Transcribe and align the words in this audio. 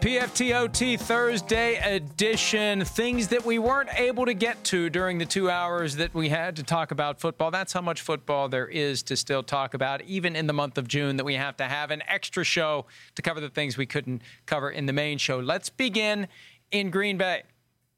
PFTOT 0.00 1.00
Thursday 1.00 1.76
edition. 1.76 2.84
Things 2.84 3.28
that 3.28 3.44
we 3.44 3.58
weren't 3.58 3.88
able 3.98 4.26
to 4.26 4.34
get 4.34 4.62
to 4.64 4.90
during 4.90 5.18
the 5.18 5.24
two 5.24 5.50
hours 5.50 5.96
that 5.96 6.14
we 6.14 6.28
had 6.28 6.56
to 6.56 6.62
talk 6.62 6.90
about 6.90 7.20
football. 7.20 7.50
That's 7.50 7.72
how 7.72 7.80
much 7.80 8.02
football 8.02 8.48
there 8.48 8.68
is 8.68 9.02
to 9.04 9.16
still 9.16 9.42
talk 9.42 9.74
about, 9.74 10.02
even 10.02 10.36
in 10.36 10.46
the 10.46 10.52
month 10.52 10.78
of 10.78 10.86
June, 10.86 11.16
that 11.16 11.24
we 11.24 11.34
have 11.34 11.56
to 11.56 11.64
have 11.64 11.90
an 11.90 12.02
extra 12.06 12.44
show 12.44 12.86
to 13.14 13.22
cover 13.22 13.40
the 13.40 13.48
things 13.48 13.76
we 13.76 13.86
couldn't 13.86 14.22
cover 14.44 14.70
in 14.70 14.86
the 14.86 14.92
main 14.92 15.18
show. 15.18 15.38
Let's 15.40 15.70
begin 15.70 16.28
in 16.70 16.90
Green 16.90 17.16
Bay 17.16 17.42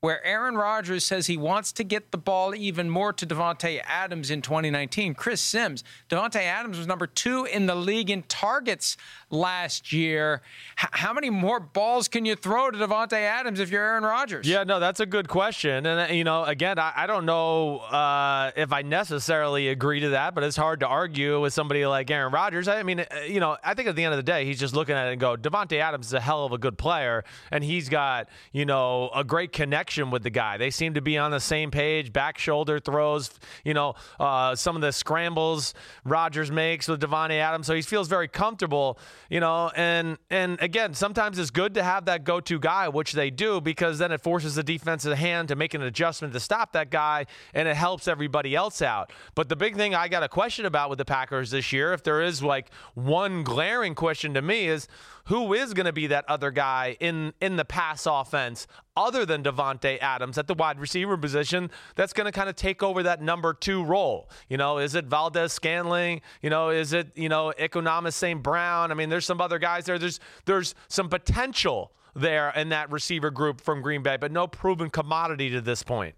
where 0.00 0.24
Aaron 0.24 0.56
Rodgers 0.56 1.04
says 1.04 1.26
he 1.26 1.36
wants 1.36 1.72
to 1.72 1.82
get 1.82 2.12
the 2.12 2.18
ball 2.18 2.54
even 2.54 2.88
more 2.88 3.12
to 3.12 3.26
Davante 3.26 3.80
Adams 3.84 4.30
in 4.30 4.42
2019. 4.42 5.14
Chris 5.14 5.40
Sims, 5.40 5.82
Davante 6.08 6.36
Adams 6.36 6.78
was 6.78 6.86
number 6.86 7.08
two 7.08 7.46
in 7.46 7.66
the 7.66 7.74
league 7.74 8.08
in 8.08 8.22
targets 8.24 8.96
last 9.28 9.92
year. 9.92 10.40
H- 10.80 10.90
how 10.92 11.12
many 11.12 11.30
more 11.30 11.58
balls 11.58 12.06
can 12.06 12.24
you 12.24 12.36
throw 12.36 12.70
to 12.70 12.78
Davante 12.78 13.14
Adams 13.14 13.58
if 13.58 13.72
you're 13.72 13.82
Aaron 13.82 14.04
Rodgers? 14.04 14.46
Yeah, 14.46 14.62
no, 14.62 14.78
that's 14.78 15.00
a 15.00 15.06
good 15.06 15.28
question. 15.28 15.84
And, 15.84 16.10
uh, 16.10 16.12
you 16.12 16.22
know, 16.22 16.44
again, 16.44 16.78
I, 16.78 16.92
I 16.94 17.06
don't 17.08 17.26
know 17.26 17.78
uh, 17.78 18.52
if 18.54 18.72
I 18.72 18.82
necessarily 18.82 19.68
agree 19.68 19.98
to 20.00 20.10
that, 20.10 20.32
but 20.32 20.44
it's 20.44 20.56
hard 20.56 20.78
to 20.80 20.86
argue 20.86 21.40
with 21.40 21.52
somebody 21.52 21.84
like 21.86 22.08
Aaron 22.08 22.32
Rodgers. 22.32 22.68
I 22.68 22.84
mean, 22.84 23.00
uh, 23.00 23.06
you 23.26 23.40
know, 23.40 23.56
I 23.64 23.74
think 23.74 23.88
at 23.88 23.96
the 23.96 24.04
end 24.04 24.14
of 24.14 24.18
the 24.18 24.22
day, 24.22 24.44
he's 24.44 24.60
just 24.60 24.76
looking 24.76 24.94
at 24.94 25.08
it 25.08 25.12
and 25.12 25.20
go, 25.20 25.36
Davante 25.36 25.80
Adams 25.80 26.06
is 26.06 26.12
a 26.12 26.20
hell 26.20 26.44
of 26.44 26.52
a 26.52 26.58
good 26.58 26.78
player, 26.78 27.24
and 27.50 27.64
he's 27.64 27.88
got, 27.88 28.28
you 28.52 28.64
know, 28.64 29.10
a 29.12 29.24
great 29.24 29.50
connection 29.50 29.87
with 29.96 30.22
the 30.22 30.30
guy. 30.30 30.56
They 30.56 30.70
seem 30.70 30.94
to 30.94 31.00
be 31.00 31.16
on 31.18 31.30
the 31.30 31.40
same 31.40 31.70
page. 31.70 32.12
Back 32.12 32.38
shoulder 32.38 32.78
throws, 32.78 33.30
you 33.64 33.74
know, 33.74 33.94
uh, 34.20 34.54
some 34.54 34.76
of 34.76 34.82
the 34.82 34.92
scrambles 34.92 35.74
Rodgers 36.04 36.50
makes 36.50 36.88
with 36.88 37.00
Davante 37.00 37.38
Adams, 37.38 37.66
so 37.66 37.74
he 37.74 37.82
feels 37.82 38.08
very 38.08 38.28
comfortable, 38.28 38.98
you 39.30 39.40
know. 39.40 39.70
And 39.74 40.18
and 40.30 40.60
again, 40.60 40.94
sometimes 40.94 41.38
it's 41.38 41.50
good 41.50 41.74
to 41.74 41.82
have 41.82 42.04
that 42.06 42.24
go-to 42.24 42.58
guy, 42.58 42.88
which 42.88 43.12
they 43.12 43.30
do, 43.30 43.60
because 43.60 43.98
then 43.98 44.12
it 44.12 44.20
forces 44.20 44.54
the 44.54 44.62
defensive 44.62 45.16
hand 45.16 45.48
to 45.48 45.56
make 45.56 45.74
an 45.74 45.82
adjustment 45.82 46.32
to 46.34 46.40
stop 46.40 46.72
that 46.72 46.90
guy, 46.90 47.26
and 47.54 47.68
it 47.68 47.76
helps 47.76 48.08
everybody 48.08 48.54
else 48.54 48.82
out. 48.82 49.12
But 49.34 49.48
the 49.48 49.56
big 49.56 49.76
thing 49.76 49.94
I 49.94 50.08
got 50.08 50.22
a 50.22 50.28
question 50.28 50.66
about 50.66 50.90
with 50.90 50.98
the 50.98 51.04
Packers 51.04 51.50
this 51.50 51.72
year, 51.72 51.92
if 51.92 52.02
there 52.02 52.20
is 52.20 52.42
like 52.42 52.70
one 52.94 53.42
glaring 53.42 53.94
question 53.94 54.34
to 54.34 54.42
me, 54.42 54.68
is 54.68 54.88
who 55.28 55.52
is 55.52 55.74
going 55.74 55.86
to 55.86 55.92
be 55.92 56.06
that 56.06 56.24
other 56.26 56.50
guy 56.50 56.96
in 57.00 57.32
in 57.40 57.56
the 57.56 57.64
pass 57.64 58.06
offense 58.06 58.66
other 58.96 59.24
than 59.24 59.42
Davante 59.42 59.98
Adams 60.00 60.38
at 60.38 60.46
the 60.46 60.54
wide 60.54 60.80
receiver 60.80 61.16
position 61.16 61.70
that's 61.94 62.12
going 62.12 62.24
to 62.24 62.32
kind 62.32 62.48
of 62.48 62.56
take 62.56 62.82
over 62.82 63.02
that 63.02 63.22
number 63.22 63.52
two 63.52 63.84
role. 63.84 64.30
You 64.48 64.56
know, 64.56 64.78
is 64.78 64.94
it 64.94 65.04
Valdes-Scantling? 65.04 66.22
You 66.42 66.50
know, 66.50 66.70
is 66.70 66.92
it 66.92 67.08
you 67.14 67.28
know 67.28 67.52
Equanimeous 67.58 68.14
St. 68.14 68.42
Brown? 68.42 68.90
I 68.90 68.94
mean, 68.94 69.10
there's 69.10 69.26
some 69.26 69.40
other 69.40 69.58
guys 69.58 69.84
there. 69.84 69.98
There's 69.98 70.18
there's 70.46 70.74
some 70.88 71.08
potential 71.08 71.92
there 72.14 72.50
in 72.56 72.70
that 72.70 72.90
receiver 72.90 73.30
group 73.30 73.60
from 73.60 73.82
Green 73.82 74.02
Bay, 74.02 74.16
but 74.16 74.32
no 74.32 74.46
proven 74.46 74.88
commodity 74.88 75.50
to 75.50 75.60
this 75.60 75.82
point. 75.82 76.14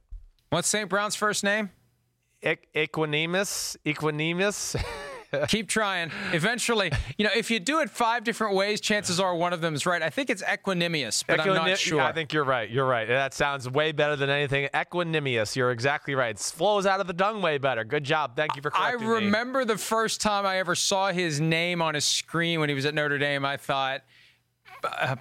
What's 0.51 0.69
St. 0.69 0.89
Brown's 0.89 1.17
first 1.17 1.45
name? 1.45 1.71
E-. 2.43 2.55
Equanimeous. 2.75 3.77
Keep 5.49 5.69
trying. 5.69 6.11
Eventually, 6.33 6.91
you 7.17 7.25
know, 7.25 7.31
if 7.35 7.51
you 7.51 7.61
do 7.61 7.81
it 7.81 7.91
five 7.91 8.25
different 8.25 8.57
ways, 8.57 8.81
chances 8.81 9.21
are 9.21 9.35
one 9.35 9.53
of 9.53 9.61
them 9.61 9.75
is 9.75 9.87
right. 9.87 10.03
I 10.03 10.11
think 10.11 10.29
it's 10.29 10.43
equanimous, 10.43 11.25
but 11.27 11.41
I'm 11.41 11.55
not 11.55 11.79
sure. 11.79 12.01
I 12.01 12.13
think 12.13 12.33
you're 12.33 12.45
right. 12.45 12.69
You're 12.69 12.87
right. 12.87 13.07
That 13.07 13.33
sounds 13.35 13.69
way 13.69 13.93
better 13.93 14.17
than 14.17 14.29
anything. 14.29 14.69
Equanimous. 14.75 15.55
You're 15.55 15.71
exactly 15.71 16.15
right. 16.15 16.31
It 16.31 16.39
flows 16.39 16.87
out 16.87 17.01
of 17.01 17.07
the 17.07 17.13
tongue 17.13 17.43
way 17.43 17.59
better. 17.59 17.85
Good 17.85 18.05
job. 18.05 18.37
Thank 18.37 18.57
you 18.57 18.63
for 18.63 18.71
correcting 18.71 19.07
I 19.07 19.11
remember 19.11 19.61
me. 19.61 19.67
the 19.67 19.79
first 19.79 20.21
time 20.21 20.47
I 20.47 20.59
ever 20.59 20.75
saw 20.75 21.13
his 21.13 21.41
name 21.41 21.81
on 21.81 21.95
a 21.95 22.01
screen 22.01 22.61
when 22.61 22.69
he 22.69 22.75
was 22.75 22.87
at 22.87 22.95
Notre 22.95 23.19
Dame. 23.19 23.45
I 23.45 23.57
thought. 23.57 24.03
Uh, 24.83 25.17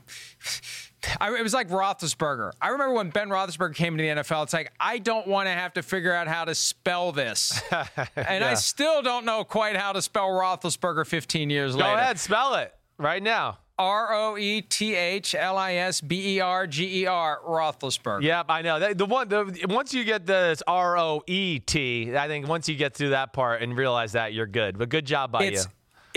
I, 1.20 1.34
it 1.36 1.44
was 1.44 1.54
like 1.54 1.70
Roethlisberger. 1.70 2.52
I 2.62 2.70
remember 2.70 2.94
when 2.94 3.10
Ben 3.10 3.30
Roethlisberger 3.30 3.76
came 3.76 3.98
to 3.98 4.04
the 4.04 4.10
NFL. 4.10 4.44
It's 4.44 4.54
like 4.54 4.72
I 4.80 4.98
don't 4.98 5.28
want 5.28 5.48
to 5.48 5.52
have 5.52 5.74
to 5.74 5.82
figure 5.82 6.14
out 6.14 6.28
how 6.28 6.46
to 6.46 6.56
spell 6.56 7.12
this, 7.12 7.62
and 7.72 7.86
yeah. 8.16 8.50
I 8.50 8.54
still 8.56 9.02
don't 9.02 9.26
know 9.26 9.44
quite 9.44 9.76
how 9.76 9.94
to 9.94 10.02
spell 10.02 10.30
Roethlisberger 10.30 11.06
15 11.08 11.50
years 11.50 11.74
Go 11.74 11.80
later. 11.80 11.92
Go 11.92 11.98
ahead, 12.00 12.20
spell 12.20 12.56
it 12.56 12.74
right 12.98 13.24
now. 13.24 13.60
R 13.80 14.14
O 14.14 14.38
E 14.38 14.62
T 14.62 14.94
H 14.94 15.34
L 15.34 15.58
I 15.58 15.76
S 15.76 16.02
B 16.02 16.36
E 16.36 16.40
R 16.42 16.68
G 16.68 17.04
E 17.04 17.06
R 17.06 17.40
Roethlisberger. 17.48 18.22
Yep, 18.24 18.48
I 18.50 18.62
know. 18.62 18.94
The 18.94 19.06
one 19.06 19.30
the, 19.30 19.66
once 19.70 19.94
you 19.94 20.04
get 20.04 20.26
this 20.26 20.62
R 20.68 20.98
O 20.98 21.24
E 21.28 21.60
T, 21.60 22.16
I 22.16 22.28
think 22.28 22.48
once 22.48 22.68
you 22.68 22.76
get 22.76 22.94
through 22.94 23.12
that 23.12 23.32
part 23.32 23.62
and 23.62 23.78
realize 23.78 24.12
that 24.12 24.34
you're 24.34 24.48
good. 24.48 24.78
But 24.78 24.90
good 24.90 25.06
job 25.06 25.32
by 25.32 25.46
it's, 25.46 25.64
you 25.64 25.72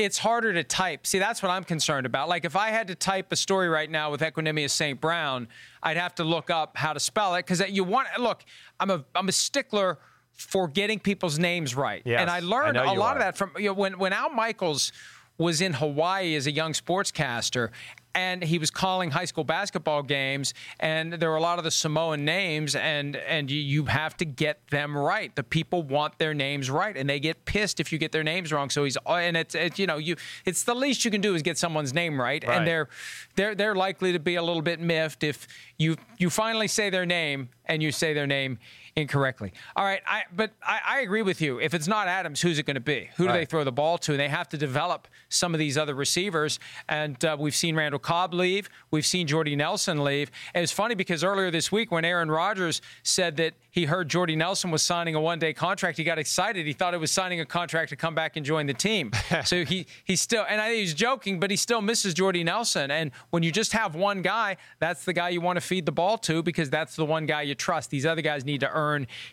it's 0.04 0.18
harder 0.18 0.52
to 0.52 0.64
type. 0.64 1.06
See, 1.06 1.18
that's 1.18 1.42
what 1.42 1.50
I'm 1.50 1.64
concerned 1.64 2.06
about. 2.06 2.28
Like, 2.28 2.44
if 2.44 2.56
I 2.56 2.70
had 2.70 2.88
to 2.88 2.94
type 2.94 3.32
a 3.32 3.36
story 3.36 3.68
right 3.68 3.90
now 3.90 4.10
with 4.10 4.20
Equanimeous 4.20 4.70
St. 4.70 5.00
Brown, 5.00 5.48
I'd 5.82 5.96
have 5.96 6.14
to 6.16 6.24
look 6.24 6.50
up 6.50 6.76
how 6.76 6.92
to 6.92 7.00
spell 7.00 7.34
it 7.34 7.46
because 7.46 7.60
you 7.70 7.84
want. 7.84 8.08
Look, 8.18 8.44
I'm 8.80 8.90
a 8.90 9.04
I'm 9.14 9.28
a 9.28 9.32
stickler 9.32 9.98
for 10.32 10.68
getting 10.68 10.98
people's 10.98 11.38
names 11.38 11.74
right, 11.74 12.02
yes, 12.04 12.20
and 12.20 12.30
I 12.30 12.40
learned 12.40 12.78
I 12.78 12.92
a 12.92 12.98
lot 12.98 13.16
are. 13.16 13.18
of 13.18 13.22
that 13.22 13.36
from 13.36 13.52
you 13.58 13.68
know, 13.68 13.74
when 13.74 13.98
when 13.98 14.12
Al 14.12 14.30
Michaels 14.30 14.92
was 15.38 15.60
in 15.60 15.74
Hawaii 15.74 16.34
as 16.34 16.46
a 16.46 16.52
young 16.52 16.72
sportscaster, 16.72 17.70
and 18.14 18.42
he 18.42 18.58
was 18.58 18.70
calling 18.70 19.10
high 19.10 19.24
school 19.24 19.44
basketball 19.44 20.02
games 20.02 20.54
and 20.80 21.14
there 21.14 21.30
were 21.30 21.36
a 21.36 21.40
lot 21.40 21.58
of 21.58 21.64
the 21.64 21.70
Samoan 21.70 22.24
names 22.24 22.74
and 22.74 23.16
and 23.16 23.50
you, 23.50 23.60
you 23.60 23.84
have 23.86 24.16
to 24.18 24.24
get 24.24 24.66
them 24.68 24.96
right. 24.96 25.34
The 25.34 25.42
people 25.42 25.82
want 25.82 26.18
their 26.18 26.34
names 26.34 26.70
right 26.70 26.96
and 26.96 27.08
they 27.08 27.20
get 27.20 27.44
pissed 27.44 27.80
if 27.80 27.92
you 27.92 27.98
get 27.98 28.12
their 28.12 28.24
names 28.24 28.52
wrong. 28.52 28.70
So 28.70 28.84
he's 28.84 28.96
and 29.06 29.36
it's, 29.36 29.54
it's 29.54 29.78
you 29.78 29.86
know 29.86 29.96
you 29.96 30.16
it's 30.44 30.64
the 30.64 30.74
least 30.74 31.04
you 31.04 31.10
can 31.10 31.20
do 31.20 31.34
is 31.34 31.42
get 31.42 31.58
someone's 31.58 31.94
name 31.94 32.20
right, 32.20 32.44
right. 32.46 32.58
and 32.58 32.66
they're 32.66 32.88
they're 33.36 33.54
they're 33.54 33.74
likely 33.74 34.12
to 34.12 34.18
be 34.18 34.34
a 34.34 34.42
little 34.42 34.62
bit 34.62 34.80
miffed 34.80 35.24
if 35.24 35.46
you 35.78 35.96
you 36.18 36.30
finally 36.30 36.68
say 36.68 36.90
their 36.90 37.06
name 37.06 37.48
and 37.66 37.82
you 37.82 37.92
say 37.92 38.12
their 38.12 38.26
name 38.26 38.58
incorrectly. 38.96 39.52
All 39.76 39.84
right, 39.84 40.02
I 40.06 40.22
but 40.34 40.52
I, 40.62 40.80
I 40.86 41.00
agree 41.00 41.22
with 41.22 41.40
you. 41.40 41.58
If 41.60 41.74
it's 41.74 41.88
not 41.88 42.08
Adams, 42.08 42.40
who's 42.40 42.58
it 42.58 42.66
going 42.66 42.74
to 42.74 42.80
be? 42.80 43.08
Who 43.16 43.24
do 43.24 43.30
right. 43.30 43.38
they 43.38 43.44
throw 43.44 43.64
the 43.64 43.72
ball 43.72 43.98
to? 43.98 44.12
And 44.12 44.20
they 44.20 44.28
have 44.28 44.48
to 44.50 44.58
develop 44.58 45.08
some 45.28 45.54
of 45.54 45.58
these 45.58 45.78
other 45.78 45.94
receivers. 45.94 46.58
And 46.88 47.22
uh, 47.24 47.36
we've 47.38 47.54
seen 47.54 47.74
Randall 47.74 47.98
Cobb 47.98 48.34
leave. 48.34 48.68
We've 48.90 49.06
seen 49.06 49.26
Jordy 49.26 49.56
Nelson 49.56 50.04
leave. 50.04 50.30
And 50.54 50.62
it's 50.62 50.72
funny 50.72 50.94
because 50.94 51.24
earlier 51.24 51.50
this 51.50 51.72
week, 51.72 51.90
when 51.90 52.04
Aaron 52.04 52.30
Rodgers 52.30 52.82
said 53.02 53.36
that 53.38 53.54
he 53.70 53.86
heard 53.86 54.08
Jordy 54.08 54.36
Nelson 54.36 54.70
was 54.70 54.82
signing 54.82 55.14
a 55.14 55.20
one-day 55.20 55.54
contract, 55.54 55.96
he 55.96 56.04
got 56.04 56.18
excited. 56.18 56.66
He 56.66 56.74
thought 56.74 56.92
it 56.92 57.00
was 57.00 57.10
signing 57.10 57.40
a 57.40 57.46
contract 57.46 57.88
to 57.90 57.96
come 57.96 58.14
back 58.14 58.36
and 58.36 58.44
join 58.44 58.66
the 58.66 58.74
team. 58.74 59.12
so 59.44 59.64
he 59.64 59.86
he 60.04 60.16
still 60.16 60.44
and 60.48 60.60
I 60.60 60.68
think 60.68 60.80
he's 60.80 60.94
joking, 60.94 61.40
but 61.40 61.50
he 61.50 61.56
still 61.56 61.80
misses 61.80 62.12
Jordy 62.12 62.44
Nelson. 62.44 62.90
And 62.90 63.10
when 63.30 63.42
you 63.42 63.50
just 63.50 63.72
have 63.72 63.94
one 63.94 64.20
guy, 64.20 64.58
that's 64.78 65.04
the 65.04 65.12
guy 65.12 65.30
you 65.30 65.40
want 65.40 65.56
to 65.56 65.62
feed 65.62 65.86
the 65.86 65.92
ball 65.92 66.18
to 66.18 66.42
because 66.42 66.68
that's 66.68 66.96
the 66.96 67.06
one 67.06 67.24
guy 67.24 67.42
you 67.42 67.54
trust. 67.54 67.90
These 67.90 68.04
other 68.04 68.22
guys 68.22 68.44
need 68.44 68.60
to 68.60 68.70
earn 68.70 68.81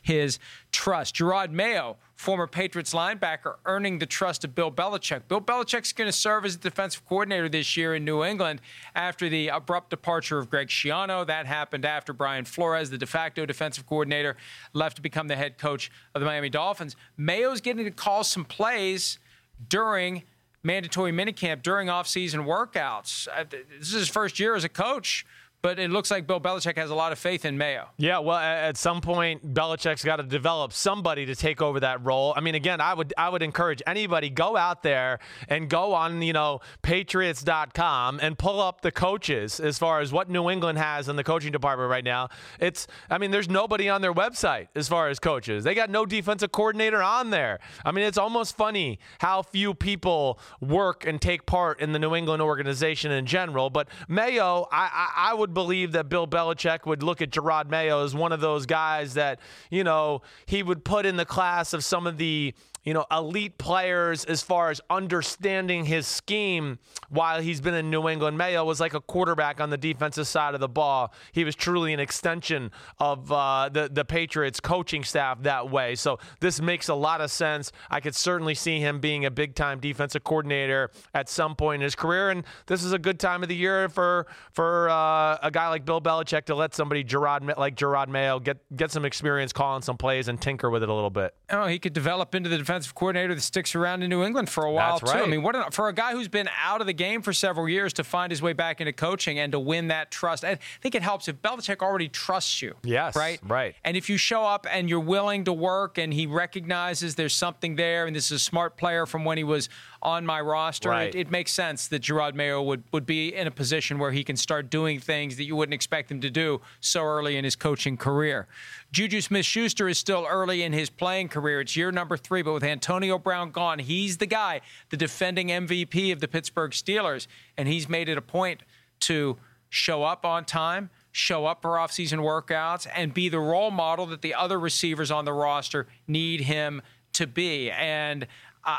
his 0.02 0.40
trust. 0.72 1.16
Gerard 1.16 1.52
Mayo, 1.52 1.98
former 2.16 2.48
Patriots 2.48 2.94
linebacker, 2.94 3.56
earning 3.66 4.00
the 4.00 4.06
trust 4.06 4.44
of 4.44 4.54
Bill 4.56 4.72
Belichick. 4.72 5.28
Bill 5.28 5.42
Belichick's 5.42 5.94
going 5.94 6.08
to 6.08 6.12
serve 6.12 6.46
as 6.46 6.58
the 6.58 6.70
defensive 6.70 7.06
coordinator 7.08 7.50
this 7.50 7.78
year 7.78 7.96
in 7.96 8.06
New 8.06 8.24
England 8.24 8.62
after 8.96 9.30
the 9.30 9.48
abrupt 9.50 9.90
departure 9.90 10.38
of 10.38 10.50
Greg 10.50 10.68
Schiano. 10.68 11.26
That 11.26 11.46
happened 11.46 11.86
after 11.86 12.14
Brian 12.14 12.46
Flores, 12.46 12.90
the 12.90 12.98
de 12.98 13.06
facto 13.06 13.46
defensive 13.46 13.86
coordinator, 13.86 14.36
left 14.74 14.98
to 14.98 15.02
become 15.02 15.28
the 15.28 15.36
head 15.36 15.58
coach 15.58 15.92
of 16.14 16.20
the 16.20 16.26
Miami 16.26 16.50
Dolphins. 16.50 16.96
Mayo's 17.18 17.62
getting 17.62 17.86
to 17.86 17.92
call 17.92 18.24
some 18.24 18.46
plays 18.46 19.20
during 19.68 20.24
mandatory 20.64 21.12
minicamp, 21.12 21.62
during 21.64 21.88
offseason 21.88 22.46
workouts. 22.46 23.28
Uh, 23.34 23.46
this 23.50 23.88
is 23.88 23.94
his 23.94 24.10
first 24.10 24.40
year 24.40 24.56
as 24.56 24.64
a 24.64 24.70
coach 24.70 25.26
but 25.62 25.80
it 25.80 25.90
looks 25.90 26.10
like 26.10 26.26
Bill 26.26 26.40
Belichick 26.40 26.78
has 26.78 26.90
a 26.90 26.96
lot 26.96 27.12
of 27.12 27.20
faith 27.20 27.44
in 27.44 27.58
Mayo. 27.58 27.90
Yeah, 27.98 28.20
well, 28.20 28.38
at 28.38 28.78
some 28.78 29.02
point, 29.02 29.54
Belichick's 29.54 30.04
got 30.04 30.18
to 30.18 30.24
develop 30.24 30.72
somebody 30.72 31.26
to 31.26 31.36
take 31.36 31.62
over 31.62 31.80
that 31.82 32.04
role. 32.06 32.34
I 32.36 32.42
mean, 32.42 32.56
again, 32.56 32.80
I 32.80 32.94
would 32.94 33.14
I 33.18 33.30
would 33.30 33.44
encourage 33.44 33.82
anybody 33.86 34.30
go 34.30 34.56
out 34.56 34.84
there 34.84 35.20
and 35.48 35.70
go 35.70 35.94
on 35.94 36.22
you 36.22 36.34
know 36.34 36.62
Patriots.com 36.82 38.20
and 38.22 38.38
pull 38.38 38.62
up 38.62 38.82
the 38.82 38.92
coaches 38.92 39.60
as 39.60 39.78
far 39.78 40.00
as 40.00 40.12
what 40.14 40.30
New 40.30 40.50
England 40.50 40.78
has 40.78 41.10
in 41.10 41.16
the 41.16 41.24
coaching 41.24 41.52
department 41.52 41.90
right 41.90 42.04
now. 42.04 42.30
It's 42.60 42.88
I 43.10 43.18
mean, 43.18 43.32
there's 43.32 43.50
nobody 43.50 43.90
on 43.90 44.02
their 44.02 44.14
website 44.14 44.68
as 44.76 44.88
far 44.88 45.10
as 45.10 45.20
coaches. 45.20 45.64
They 45.64 45.76
got 45.76 45.90
no 45.90 46.06
defensive 46.06 46.52
coordinator 46.52 47.02
on 47.02 47.32
there. 47.32 47.60
I 47.84 47.92
mean, 47.92 48.06
it's 48.06 48.18
almost 48.18 48.56
funny 48.56 49.00
how 49.20 49.42
few 49.42 49.74
people 49.74 50.40
work 50.62 51.06
and 51.06 51.22
take 51.22 51.46
part 51.46 51.82
in 51.82 51.92
the 51.92 52.00
New 52.00 52.16
England 52.16 52.42
organization 52.42 53.12
in 53.12 53.26
general. 53.26 53.70
But 53.70 53.90
Mayo, 54.08 54.68
I 54.72 54.90
I, 54.92 55.32
I 55.32 55.34
would 55.34 55.49
would 55.50 55.54
believe 55.56 55.92
that 55.94 56.10
Bill 56.10 56.28
Belichick 56.28 56.86
would 56.86 57.02
look 57.02 57.22
at 57.22 57.32
Gerard 57.32 57.70
Mayo 57.70 58.04
as 58.04 58.14
one 58.14 58.32
of 58.32 58.40
those 58.40 58.68
guys 58.68 59.16
that, 59.16 59.40
you 59.72 59.84
know, 59.84 60.22
he 60.46 60.62
would 60.62 60.86
put 60.86 61.06
in 61.08 61.18
the 61.18 61.26
class 61.26 61.74
of 61.74 61.84
some 61.84 62.06
of 62.06 62.18
the 62.18 62.54
you 62.84 62.94
know, 62.94 63.06
elite 63.12 63.58
players 63.58 64.26
as 64.26 64.42
far 64.42 64.70
as 64.70 64.82
understanding 64.90 65.86
his 65.86 66.08
scheme 66.08 66.80
while 67.10 67.42
he's 67.42 67.62
been 67.62 67.74
in 67.74 67.90
New 67.90 68.08
England. 68.08 68.38
Mayo 68.38 68.64
was 68.64 68.80
like 68.80 68.94
a 68.94 69.02
quarterback 69.02 69.60
on 69.60 69.70
the 69.70 69.78
defensive 69.78 70.28
side 70.28 70.54
of 70.54 70.60
the 70.60 70.70
ball. 70.70 71.14
He 71.32 71.44
was 71.44 71.56
truly 71.56 71.94
an 71.94 72.00
extension 72.00 72.72
of 73.00 73.32
uh, 73.32 73.70
the, 73.72 73.90
the 73.92 74.06
Patriots 74.06 74.60
coaching 74.60 75.04
staff 75.04 75.44
that 75.44 75.70
way. 75.70 75.96
So 75.96 76.20
this 76.40 76.62
makes 76.62 76.88
a 76.88 76.96
lot 76.96 77.22
of 77.22 77.32
sense. 77.32 77.72
I 77.90 78.00
could 78.00 78.16
certainly 78.16 78.56
see 78.56 78.80
him 78.80 79.00
being 79.00 79.26
a 79.26 79.32
big 79.32 79.56
time 79.56 79.80
defensive 79.80 80.24
coordinator 80.24 80.92
at 81.14 81.30
some 81.30 81.56
point 81.56 81.82
in 81.82 81.84
his 81.84 81.96
career. 81.96 82.30
And 82.30 82.44
this 82.68 82.84
is 82.84 82.94
a 82.94 83.00
good 83.00 83.20
time 83.20 83.44
of 83.44 83.50
the 83.50 83.56
year 83.56 83.90
for, 83.90 84.28
for 84.52 84.90
uh, 84.90 85.38
a 85.42 85.50
guy 85.52 85.68
like 85.70 85.86
Bill 85.86 86.02
Belichick 86.02 86.46
to 86.46 86.56
let 86.56 86.74
somebody, 86.74 87.04
Jerod, 87.04 87.58
like 87.58 87.76
Gerard 87.76 88.10
Mayo, 88.10 88.40
get, 88.40 88.58
get 88.76 88.92
some 88.92 89.06
experience 89.06 89.52
calling 89.52 89.82
some 89.82 89.98
plays 89.98 90.28
and 90.28 90.42
tinker 90.42 90.70
with 90.70 90.84
it 90.84 90.90
a 90.90 90.94
little 90.94 91.10
bit. 91.10 91.36
Oh, 91.50 91.68
he 91.68 91.80
could 91.80 91.94
develop 91.94 92.36
into 92.36 92.50
the 92.50 92.58
defensive 92.70 92.94
coordinator 92.94 93.34
that 93.34 93.42
sticks 93.42 93.74
around 93.74 94.04
in 94.04 94.10
New 94.12 94.24
England 94.24 94.48
for 94.48 94.64
a 94.64 94.72
while 94.72 95.00
That's 95.00 95.12
right. 95.12 95.20
too. 95.22 95.26
I 95.26 95.28
mean, 95.28 95.42
what 95.42 95.56
an, 95.56 95.72
for 95.72 95.88
a 95.88 95.94
guy 95.94 96.12
who's 96.12 96.28
been 96.28 96.48
out 96.62 96.82
of 96.82 96.88
the 96.88 96.94
game 96.94 97.24
for 97.24 97.34
several 97.34 97.68
years 97.68 97.94
to 97.94 98.04
find 98.04 98.32
his 98.32 98.44
way 98.44 98.54
back 98.54 98.80
into 98.80 98.94
coaching 98.94 99.40
and 99.40 99.52
to 99.54 99.60
win 99.60 99.88
that 99.88 100.12
trust. 100.12 100.46
I 100.46 100.60
think 100.80 100.94
it 100.94 101.02
helps 101.02 101.28
if 101.28 101.42
Belichick 101.42 101.82
already 101.82 102.10
trusts 102.10 102.62
you. 102.62 102.76
Yes, 102.84 103.16
right, 103.16 103.40
right. 103.44 103.74
And 103.84 103.98
if 103.98 104.08
you 104.08 104.18
show 104.18 104.44
up 104.44 104.68
and 104.70 104.88
you're 104.88 105.00
willing 105.00 105.46
to 105.46 105.54
work, 105.54 105.98
and 105.98 106.14
he 106.14 106.28
recognizes 106.28 107.16
there's 107.16 107.36
something 107.36 107.76
there, 107.76 108.06
and 108.06 108.16
this 108.16 108.26
is 108.26 108.34
a 108.34 108.40
smart 108.40 108.78
player 108.78 109.08
from 109.08 109.26
when 109.26 109.40
he 109.40 109.44
was 109.44 109.68
on 110.02 110.26
my 110.26 110.40
roster, 110.40 110.90
Right. 110.90 111.14
it, 111.14 111.28
it 111.28 111.32
makes 111.32 111.52
sense 111.52 111.88
that 111.90 112.00
Gerard 112.00 112.34
Mayo 112.36 112.62
would 112.62 112.84
would 112.92 113.06
be 113.06 113.36
in 113.36 113.48
a 113.48 113.52
position 113.52 114.00
where 114.00 114.12
he 114.12 114.24
can 114.24 114.36
start 114.38 114.70
doing 114.70 115.00
things 115.00 115.36
that 115.38 115.44
you 115.44 115.56
wouldn't 115.56 115.74
expect 115.74 116.10
him 116.12 116.22
to 116.22 116.30
do 116.30 116.62
so 116.80 117.04
early 117.04 117.36
in 117.36 117.44
his 117.44 117.56
coaching 117.56 117.98
career. 117.98 118.48
Juju 118.92 119.22
Smith 119.22 119.46
Schuster 119.46 119.88
is 119.90 119.98
still 119.98 120.26
early 120.30 120.64
in 120.64 120.74
his 120.74 120.90
playing 120.90 121.28
career. 121.30 121.62
It's 121.62 121.76
year 121.76 121.92
number 121.92 122.16
three, 122.18 122.42
but 122.42 122.54
with 122.54 122.64
Antonio 122.64 123.20
Brown 123.20 123.52
gone, 123.52 123.80
he's 123.80 124.18
the 124.18 124.26
guy, 124.26 124.62
the 124.90 124.98
defending 124.98 125.50
MVP 125.50 126.12
of 126.14 126.22
the 126.22 126.28
Pittsburgh 126.28 126.72
Steelers, 126.72 127.28
and 127.58 127.68
he's 127.68 127.88
made 127.90 128.08
it 128.10 128.18
a 128.18 128.22
point 128.22 128.62
to 129.02 129.38
show 129.70 130.04
up 130.04 130.26
on 130.26 130.46
time, 130.46 130.90
show 131.12 131.46
up 131.46 131.62
for 131.62 131.72
offseason 131.72 132.20
workouts, 132.20 132.88
and 132.96 133.14
be 133.14 133.30
the 133.30 133.40
role 133.40 133.70
model 133.70 134.06
that 134.08 134.22
the 134.22 134.34
other 134.34 134.60
receivers 134.60 135.12
on 135.12 135.26
the 135.26 135.34
roster 135.34 135.86
need 136.08 136.42
him 136.42 136.82
to 137.14 137.28
be. 137.28 137.70
And 137.70 138.26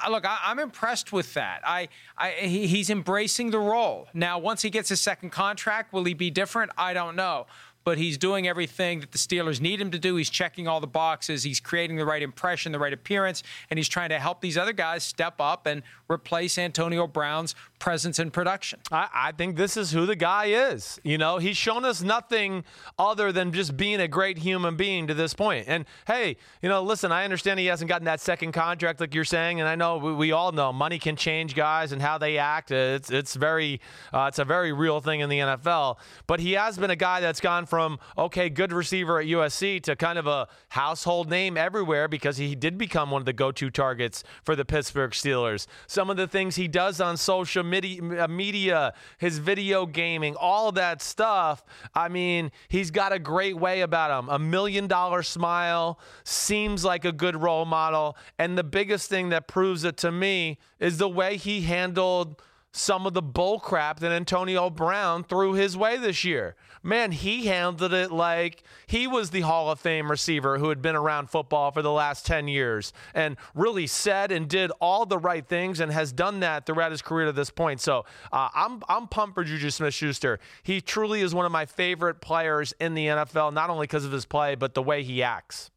uh, 0.05 0.11
look, 0.11 0.25
I, 0.25 0.39
I'm 0.45 0.59
impressed 0.59 1.13
with 1.13 1.35
that. 1.35 1.63
I, 1.65 1.89
I 2.17 2.31
he, 2.31 2.67
he's 2.67 2.91
embracing 2.91 3.51
the 3.51 3.59
role. 3.59 4.09
Now, 4.15 4.39
once 4.39 4.63
he 4.63 4.71
gets 4.71 4.89
his 4.89 5.01
second 5.01 5.31
contract, 5.31 5.93
will 5.93 6.05
he 6.05 6.15
be 6.15 6.31
different? 6.31 6.71
I 6.77 6.93
don't 6.93 7.17
know. 7.17 7.47
But 7.91 7.99
he's 7.99 8.17
doing 8.17 8.47
everything 8.47 9.01
that 9.01 9.11
the 9.11 9.19
Steelers 9.19 9.61
need 9.61 9.81
him 9.81 9.91
to 9.91 9.99
do. 9.99 10.15
He's 10.15 10.31
checking 10.31 10.69
all 10.69 10.79
the 10.79 10.87
boxes. 10.87 11.43
He's 11.43 11.59
creating 11.59 11.97
the 11.97 12.05
right 12.05 12.23
impression, 12.23 12.71
the 12.71 12.79
right 12.79 12.93
appearance, 12.93 13.43
and 13.69 13.81
he's 13.81 13.89
trying 13.89 14.11
to 14.11 14.21
help 14.21 14.41
these 14.41 14.57
other 14.57 14.73
guys 14.73 15.03
step 15.03 15.41
up 15.41 15.67
and 15.67 15.83
replace 16.09 16.57
Antonio 16.57 17.09
Brown's 17.09 17.57
presence 17.81 18.21
and 18.21 18.33
production. 18.33 18.79
I, 18.93 19.09
I 19.13 19.33
think 19.33 19.57
this 19.57 19.77
is 19.77 19.91
who 19.91 20.07
the 20.07 20.15
guy 20.15 20.47
is. 20.71 21.01
You 21.03 21.19
know, 21.19 21.39
he's 21.39 21.57
shown 21.57 21.85
us 21.85 22.01
nothing 22.01 22.63
other 22.97 23.33
than 23.33 23.53
just 23.53 23.77
being 23.77 24.01
a 24.01 24.07
great 24.07 24.39
human 24.39 24.77
being 24.77 25.09
to 25.09 25.15
this 25.15 25.35
point. 25.35 25.65
And 25.67 25.85
hey, 26.07 26.37
you 26.63 26.69
know, 26.69 26.83
listen, 26.83 27.11
I 27.11 27.25
understand 27.25 27.59
he 27.59 27.67
hasn't 27.67 27.89
gotten 27.89 28.05
that 28.05 28.21
second 28.21 28.53
contract 28.53 29.01
like 29.01 29.17
you're 29.17 29.25
saying, 29.25 29.59
and 29.59 29.69
I 29.69 29.75
know 29.75 29.97
we, 29.97 30.13
we 30.13 30.33
all 30.33 30.53
know 30.53 30.73
money 30.73 31.01
can 31.01 31.17
change 31.17 31.57
guys 31.57 31.91
and 31.91 32.01
how 32.01 32.19
they 32.19 32.39
act. 32.39 32.71
It's 32.71 33.11
it's 33.11 33.35
very 33.35 33.81
uh, 34.13 34.27
it's 34.29 34.39
a 34.39 34.45
very 34.45 34.73
real 34.73 35.01
thing 35.01 35.21
in 35.21 35.29
the 35.29 35.39
NFL. 35.39 35.97
But 36.29 36.39
he 36.39 36.53
has 36.53 36.79
been 36.79 36.91
a 36.91 36.97
guy 36.97 37.21
that's 37.21 37.41
gone 37.41 37.67
from 37.67 37.80
okay, 38.17 38.49
good 38.49 38.73
receiver 38.73 39.21
at 39.21 39.27
USC 39.27 39.83
to 39.85 39.97
kind 39.97 40.19
of 40.19 40.27
a 40.27 40.49
household 40.71 41.29
name 41.31 41.57
everywhere 41.57 42.09
because 42.09 42.37
he 42.37 42.55
did 42.55 42.79
become 42.79 43.11
one 43.11 43.23
of 43.23 43.27
the 43.27 43.33
go-to 43.33 43.71
targets 43.71 44.23
for 44.43 44.55
the 44.55 44.65
Pittsburgh 44.65 45.13
Steelers. 45.13 45.67
Some 45.87 46.11
of 46.11 46.17
the 46.17 46.27
things 46.27 46.57
he 46.57 46.69
does 46.69 47.01
on 47.01 47.17
social 47.17 47.63
media, 47.63 48.25
uh, 48.25 48.29
media 48.29 48.95
his 49.19 49.39
video 49.39 49.87
gaming, 49.87 50.37
all 50.37 50.73
that 50.73 51.03
stuff. 51.03 51.65
I 51.95 52.09
mean, 52.09 52.51
he's 52.69 52.91
got 52.91 53.13
a 53.13 53.19
great 53.19 53.57
way 53.57 53.81
about 53.81 54.19
him. 54.19 54.29
A 54.29 54.39
million 54.39 54.87
dollar 54.87 55.23
smile, 55.23 55.99
seems 56.25 56.85
like 56.85 57.05
a 57.05 57.13
good 57.13 57.37
role 57.37 57.65
model. 57.65 58.17
And 58.39 58.57
the 58.57 58.65
biggest 58.65 59.09
thing 59.09 59.31
that 59.31 59.49
proves 59.49 59.85
it 59.85 59.97
to 59.99 60.13
me 60.13 60.59
is 60.79 60.99
the 60.99 61.09
way 61.09 61.37
he 61.37 61.63
handled 61.63 62.43
some 62.73 63.07
of 63.07 63.15
the 63.15 63.23
bull 63.23 63.59
crap 63.59 63.99
that 64.01 64.13
Antonio 64.13 64.71
Brown 64.71 65.25
threw 65.25 65.55
his 65.55 65.77
way 65.77 65.97
this 65.97 66.25
year. 66.25 66.55
Man, 66.83 67.13
he 67.13 67.47
handled 67.47 67.93
it 67.93 68.13
like 68.13 68.63
he 68.87 69.07
was 69.07 69.31
the 69.31 69.41
Hall 69.41 69.71
of 69.71 69.81
Fame 69.81 70.11
receiver 70.11 70.59
who 70.59 70.69
had 70.69 70.81
been 70.81 70.97
around 70.97 71.31
football 71.31 71.73
for 71.73 71.83
the 71.83 71.91
last 71.91 72.25
10 72.27 72.49
years 72.49 72.93
and 73.13 73.37
really 73.55 73.87
said 73.87 74.31
and 74.31 74.49
did 74.49 74.71
all 74.81 75.05
the 75.05 75.19
right 75.19 75.47
things 75.47 75.81
and 75.81 75.93
has 75.93 76.13
done 76.13 76.41
that 76.41 76.65
throughout 76.65 76.91
his 76.91 77.03
career 77.03 77.27
to 77.27 77.33
this 77.33 77.51
point. 77.51 77.81
So 77.81 78.05
uh, 78.33 78.49
I'm, 78.55 78.83
I'm 78.89 79.09
pumped 79.09 79.35
for 79.35 79.45
Juju 79.45 79.71
Smith 79.71 79.93
Schuster. 79.93 80.39
He 80.63 80.81
truly 80.81 81.21
is 81.21 81.35
one 81.35 81.47
of 81.47 81.53
my 81.53 81.67
favorite 81.67 82.21
players 82.21 82.73
in 82.81 82.95
the 82.95 83.07
NFL, 83.07 83.53
not 83.53 83.69
only 83.71 83.85
because 83.85 84.05
of 84.05 84.13
his 84.13 84.25
play, 84.25 84.55
but 84.55 84.75
the 84.75 84.83
way 84.83 85.03
he 85.03 85.23
acts. 85.23 85.71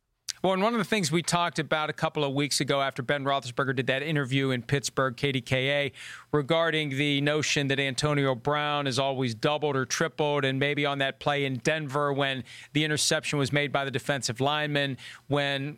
Well, 0.44 0.52
and 0.52 0.62
one 0.62 0.74
of 0.74 0.78
the 0.78 0.84
things 0.84 1.10
we 1.10 1.22
talked 1.22 1.58
about 1.58 1.90
a 1.90 1.94
couple 1.94 2.26
of 2.26 2.34
weeks 2.34 2.60
ago 2.60 2.82
after 2.82 3.02
Ben 3.02 3.24
Roethlisberger 3.24 3.78
did 3.78 3.88
that 3.88 4.04
interview 4.04 4.50
in 4.50 4.62
Pittsburgh, 4.62 5.16
KDKA, 5.16 5.94
regarding 6.34 6.90
the 6.90 7.22
notion 7.22 7.70
that 7.70 7.80
Antonio 7.80 8.36
Brown 8.36 8.86
is 8.86 9.00
always 9.00 9.34
doubled 9.34 9.78
or 9.78 9.86
tripled, 9.86 10.44
and 10.44 10.60
maybe 10.60 10.86
on 10.86 10.98
that 10.98 11.22
play 11.22 11.46
in 11.46 11.60
Denver 11.60 12.12
when 12.12 12.44
the 12.74 12.84
interception 12.84 13.40
was 13.40 13.54
made 13.54 13.72
by 13.72 13.86
the 13.86 13.92
defensive 13.92 14.42
lineman, 14.42 14.98
when 15.28 15.78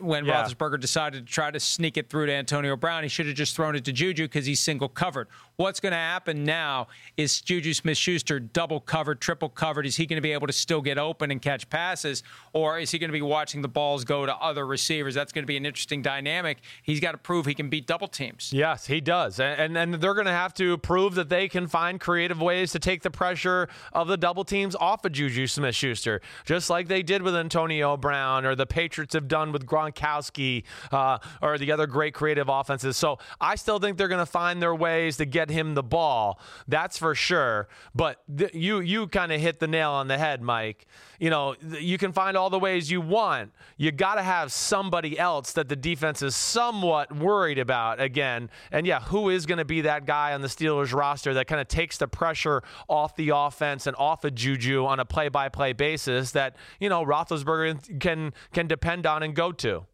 when 0.00 0.24
Yeah. 0.24 0.42
Roethlisberger 0.42 0.80
decided 0.80 1.24
to 1.26 1.32
try 1.32 1.52
to 1.52 1.60
sneak 1.60 1.96
it 1.96 2.10
through 2.10 2.26
to 2.26 2.32
Antonio 2.32 2.76
Brown, 2.76 3.04
he 3.04 3.08
should 3.08 3.26
have 3.26 3.36
just 3.36 3.54
thrown 3.54 3.76
it 3.76 3.84
to 3.84 3.92
Juju 3.92 4.24
because 4.24 4.44
he's 4.46 4.58
single 4.58 4.88
covered. 4.88 5.28
What's 5.58 5.80
going 5.80 5.90
to 5.90 5.96
happen 5.96 6.44
now 6.44 6.86
is 7.16 7.40
Juju 7.40 7.74
Smith 7.74 7.98
Schuster 7.98 8.38
double 8.38 8.78
covered, 8.78 9.20
triple 9.20 9.48
covered. 9.48 9.86
Is 9.86 9.96
he 9.96 10.06
going 10.06 10.18
to 10.18 10.22
be 10.22 10.30
able 10.30 10.46
to 10.46 10.52
still 10.52 10.80
get 10.80 10.98
open 10.98 11.32
and 11.32 11.42
catch 11.42 11.68
passes, 11.68 12.22
or 12.52 12.78
is 12.78 12.92
he 12.92 12.98
going 13.00 13.08
to 13.08 13.12
be 13.12 13.22
watching 13.22 13.60
the 13.60 13.66
balls 13.66 14.04
go 14.04 14.24
to 14.24 14.36
other 14.36 14.64
receivers? 14.64 15.16
That's 15.16 15.32
going 15.32 15.42
to 15.42 15.48
be 15.48 15.56
an 15.56 15.66
interesting 15.66 16.00
dynamic. 16.00 16.58
He's 16.84 17.00
got 17.00 17.10
to 17.10 17.18
prove 17.18 17.44
he 17.44 17.54
can 17.54 17.68
beat 17.68 17.88
double 17.88 18.06
teams. 18.06 18.52
Yes, 18.52 18.86
he 18.86 19.00
does. 19.00 19.40
And 19.40 19.76
and, 19.76 19.94
and 19.94 20.00
they're 20.00 20.14
going 20.14 20.26
to 20.26 20.30
have 20.30 20.54
to 20.54 20.78
prove 20.78 21.16
that 21.16 21.28
they 21.28 21.48
can 21.48 21.66
find 21.66 21.98
creative 21.98 22.40
ways 22.40 22.70
to 22.70 22.78
take 22.78 23.02
the 23.02 23.10
pressure 23.10 23.68
of 23.92 24.06
the 24.06 24.16
double 24.16 24.44
teams 24.44 24.76
off 24.76 25.04
of 25.04 25.10
Juju 25.10 25.48
Smith 25.48 25.74
Schuster, 25.74 26.20
just 26.44 26.70
like 26.70 26.86
they 26.86 27.02
did 27.02 27.20
with 27.20 27.34
Antonio 27.34 27.96
Brown 27.96 28.46
or 28.46 28.54
the 28.54 28.64
Patriots 28.64 29.14
have 29.14 29.26
done 29.26 29.50
with 29.50 29.66
Gronkowski 29.66 30.62
uh, 30.92 31.18
or 31.42 31.58
the 31.58 31.72
other 31.72 31.88
great 31.88 32.14
creative 32.14 32.48
offenses. 32.48 32.96
So 32.96 33.18
I 33.40 33.56
still 33.56 33.80
think 33.80 33.98
they're 33.98 34.06
going 34.06 34.18
to 34.20 34.24
find 34.24 34.62
their 34.62 34.76
ways 34.76 35.16
to 35.16 35.24
get 35.24 35.47
him 35.50 35.74
the 35.74 35.82
ball. 35.82 36.40
That's 36.66 36.98
for 36.98 37.14
sure. 37.14 37.68
But 37.94 38.20
th- 38.36 38.54
you, 38.54 38.80
you 38.80 39.06
kind 39.06 39.32
of 39.32 39.40
hit 39.40 39.60
the 39.60 39.68
nail 39.68 39.90
on 39.90 40.08
the 40.08 40.18
head, 40.18 40.42
Mike. 40.42 40.86
You 41.18 41.30
know, 41.30 41.54
th- 41.54 41.82
you 41.82 41.98
can 41.98 42.12
find 42.12 42.36
all 42.36 42.50
the 42.50 42.58
ways 42.58 42.90
you 42.90 43.00
want. 43.00 43.52
You 43.76 43.92
got 43.92 44.16
to 44.16 44.22
have 44.22 44.52
somebody 44.52 45.18
else 45.18 45.52
that 45.52 45.68
the 45.68 45.76
defense 45.76 46.22
is 46.22 46.36
somewhat 46.36 47.14
worried 47.14 47.58
about 47.58 48.00
again. 48.00 48.50
And 48.70 48.86
yeah, 48.86 49.00
who 49.00 49.30
is 49.30 49.46
going 49.46 49.58
to 49.58 49.64
be 49.64 49.82
that 49.82 50.06
guy 50.06 50.32
on 50.32 50.42
the 50.42 50.48
Steelers 50.48 50.94
roster 50.94 51.34
that 51.34 51.46
kind 51.46 51.60
of 51.60 51.68
takes 51.68 51.98
the 51.98 52.08
pressure 52.08 52.62
off 52.88 53.16
the 53.16 53.30
offense 53.34 53.86
and 53.86 53.96
off 53.96 54.24
of 54.24 54.34
Juju 54.34 54.86
on 54.86 55.00
a 55.00 55.04
play-by-play 55.04 55.72
basis 55.72 56.32
that 56.32 56.56
you 56.80 56.88
know 56.88 57.04
Roethlisberger 57.04 58.00
can 58.00 58.32
can 58.52 58.66
depend 58.66 59.06
on 59.06 59.22
and 59.22 59.34
go 59.34 59.52
to. 59.52 59.86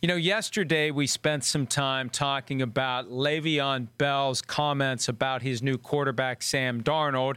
You 0.00 0.08
know, 0.08 0.16
yesterday 0.16 0.90
we 0.90 1.06
spent 1.06 1.44
some 1.44 1.66
time 1.66 2.10
talking 2.10 2.62
about 2.62 3.10
Le'Veon 3.10 3.88
Bell's 3.98 4.42
comments 4.42 5.08
about 5.08 5.42
his 5.42 5.62
new 5.62 5.78
quarterback, 5.78 6.42
Sam 6.42 6.82
Darnold, 6.82 7.36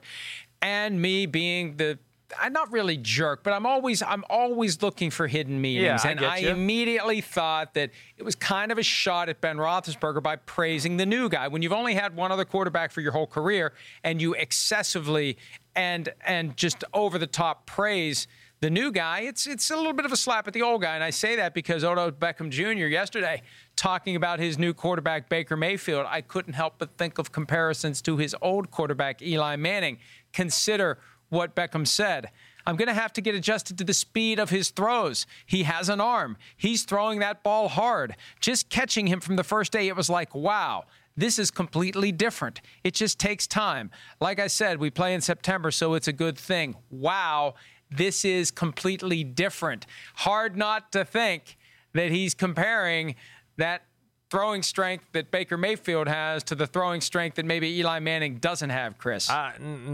and 0.62 1.02
me 1.02 1.26
being 1.26 1.78
the 1.78 2.00
I'm 2.40 2.54
not 2.54 2.72
really 2.72 2.98
jerk, 2.98 3.44
but 3.44 3.54
I'm 3.54 3.66
always 3.66 4.02
I'm 4.02 4.24
always 4.30 4.82
looking 4.82 5.12
for 5.12 5.28
hidden 5.28 5.62
meanings. 5.62 6.04
Yeah, 6.04 6.10
I 6.10 6.12
and 6.12 6.26
I 6.26 6.38
you. 6.38 6.50
immediately 6.50 7.22
thought 7.22 7.74
that 7.76 7.92
it 8.18 8.24
was 8.24 8.36
kind 8.36 8.72
of 8.72 8.78
a 8.78 8.84
shot 8.84 9.30
at 9.30 9.42
Ben 9.42 9.58
Roethlisberger 9.58 10.24
by 10.24 10.38
praising 10.38 10.98
the 10.98 11.06
new 11.06 11.30
guy. 11.30 11.48
When 11.48 11.62
you've 11.62 11.74
only 11.74 11.94
had 11.94 12.16
one 12.16 12.32
other 12.32 12.46
quarterback 12.46 12.92
for 12.92 13.02
your 13.02 13.12
whole 13.12 13.28
career 13.28 13.74
and 14.04 14.22
you 14.22 14.34
excessively 14.34 15.38
and 15.76 16.10
and 16.26 16.58
just 16.58 16.84
over 16.94 17.18
the 17.18 17.28
top 17.28 17.66
praise 17.66 18.28
the 18.62 18.70
new 18.70 18.92
guy, 18.92 19.22
it's 19.22 19.46
it's 19.48 19.70
a 19.70 19.76
little 19.76 19.94
bit 19.94 20.06
of 20.06 20.12
a 20.12 20.18
slap 20.18 20.48
at 20.48 20.54
the 20.54 20.62
old 20.62 20.82
guy. 20.82 20.96
And 20.96 21.04
I 21.04 21.10
say 21.10 21.36
that 21.36 21.54
because 21.54 21.84
Odell 21.84 22.12
Beckham 22.12 22.50
Jr. 22.50 22.88
yesterday 22.88 23.42
talking 23.76 24.16
about 24.16 24.40
his 24.40 24.58
new 24.58 24.74
quarterback 24.74 25.30
Baker 25.30 25.58
Mayfield, 25.58 26.06
I 26.10 26.22
couldn't 26.22 26.54
help 26.54 26.76
but 26.78 26.98
think 26.98 27.18
of 27.18 27.32
comparisons 27.32 28.02
to 28.04 28.18
his 28.18 28.36
old 28.42 28.72
quarterback 28.72 29.22
Eli 29.22 29.56
Manning. 29.56 30.00
Consider 30.34 31.00
what 31.30 31.56
Beckham 31.56 31.86
said. 31.88 32.32
I'm 32.68 32.76
going 32.76 32.88
to 32.88 32.94
have 32.94 33.14
to 33.14 33.22
get 33.22 33.36
adjusted 33.36 33.78
to 33.78 33.84
the 33.84 33.94
speed 33.94 34.40
of 34.40 34.50
his 34.50 34.70
throws. 34.72 35.28
He 35.46 35.64
has 35.64 35.88
an 35.88 36.02
arm. 36.02 36.38
He's 36.58 36.84
throwing 36.84 37.20
that 37.20 37.44
ball 37.44 37.68
hard. 37.68 38.16
Just 38.40 38.70
catching 38.70 39.08
him 39.08 39.20
from 39.20 39.36
the 39.36 39.44
first 39.44 39.72
day, 39.72 39.88
it 39.88 39.96
was 39.96 40.10
like, 40.10 40.34
wow, 40.34 40.86
this 41.16 41.38
is 41.38 41.52
completely 41.52 42.12
different. 42.12 42.62
It 42.84 42.94
just 42.94 43.20
takes 43.20 43.46
time. 43.48 43.92
Like 44.20 44.40
I 44.40 44.48
said, 44.48 44.80
we 44.80 44.90
play 44.90 45.14
in 45.14 45.22
September, 45.22 45.72
so 45.72 45.94
it's 45.94 46.08
a 46.08 46.14
good 46.14 46.38
thing. 46.38 46.76
Wow, 46.90 47.54
this 47.98 48.26
is 48.26 48.52
completely 48.52 49.24
different. 49.24 49.86
Hard 50.16 50.58
not 50.58 50.92
to 50.92 51.06
think 51.06 51.58
that 51.94 52.12
he's 52.12 52.34
comparing 52.34 53.16
that 53.58 53.84
throwing 54.30 54.64
strength 54.64 55.06
that 55.14 55.32
Baker 55.32 55.58
Mayfield 55.58 56.08
has 56.08 56.44
to 56.46 56.56
the 56.56 56.68
throwing 56.68 57.00
strength 57.00 57.36
that 57.36 57.46
maybe 57.46 57.80
Eli 57.80 58.00
Manning 58.00 58.38
doesn't 58.38 58.72
have, 58.72 58.98
Chris. 58.98 59.30
Uh, 59.30 59.52